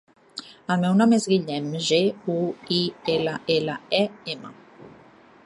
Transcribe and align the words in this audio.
El 0.75 0.79
meu 0.83 0.95
nom 1.01 1.13
és 1.17 1.27
Guillem: 1.33 1.67
ge, 1.89 1.99
u, 2.37 2.39
i, 2.79 2.81
ela, 3.17 3.37
ela, 3.59 3.79
e, 4.01 4.05
ema. 4.37 4.57